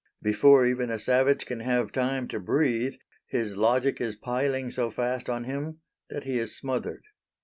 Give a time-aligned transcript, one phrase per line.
[0.23, 2.95] Before even a savage can have time to breathe,
[3.27, 7.03] his logic is piling so fast on him that he is smothered.